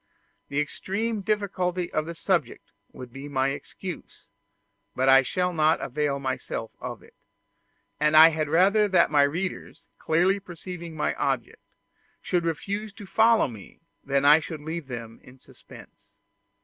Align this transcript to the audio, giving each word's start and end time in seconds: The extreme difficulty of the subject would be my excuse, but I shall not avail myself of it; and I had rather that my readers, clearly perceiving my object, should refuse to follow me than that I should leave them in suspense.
The 0.49 0.59
extreme 0.59 1.21
difficulty 1.21 1.93
of 1.93 2.07
the 2.07 2.15
subject 2.15 2.71
would 2.91 3.13
be 3.13 3.29
my 3.29 3.49
excuse, 3.49 4.25
but 4.95 5.07
I 5.07 5.21
shall 5.21 5.53
not 5.53 5.79
avail 5.79 6.17
myself 6.17 6.71
of 6.81 7.03
it; 7.03 7.13
and 7.99 8.17
I 8.17 8.29
had 8.29 8.49
rather 8.49 8.87
that 8.87 9.11
my 9.11 9.21
readers, 9.21 9.83
clearly 9.99 10.39
perceiving 10.39 10.95
my 10.95 11.13
object, 11.19 11.61
should 12.19 12.45
refuse 12.45 12.91
to 12.93 13.05
follow 13.05 13.47
me 13.47 13.81
than 14.03 14.23
that 14.23 14.29
I 14.31 14.39
should 14.39 14.61
leave 14.61 14.87
them 14.87 15.19
in 15.21 15.37
suspense. 15.37 16.09